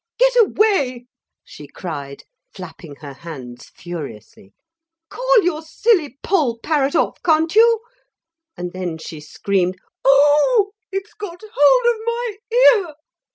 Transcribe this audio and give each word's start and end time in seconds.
'Get 0.17 0.35
away,' 0.39 1.05
she 1.43 1.67
cried, 1.67 2.23
flapping 2.55 2.95
her 3.01 3.13
hands 3.13 3.69
furiously; 3.75 4.51
'call 5.11 5.43
your 5.43 5.61
silly 5.61 6.17
Poll 6.23 6.57
parrot 6.57 6.95
off, 6.95 7.21
can't 7.21 7.53
you?' 7.53 7.81
And 8.57 8.71
then 8.73 8.97
she 8.97 9.19
screamed, 9.19 9.77
'Oh! 10.03 10.71
it's 10.91 11.13
got 11.13 11.39
hold 11.39 11.85
of 11.85 11.99
my 12.03 12.35
ear!' 12.51 12.95